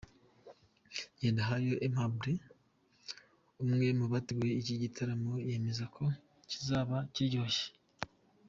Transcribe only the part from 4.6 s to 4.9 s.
iki